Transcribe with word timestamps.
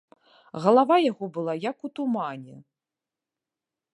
Галава 0.63 0.95
яго 1.11 1.25
была, 1.35 1.53
як 1.69 1.77
у 1.87 1.91
тумане. 1.99 2.55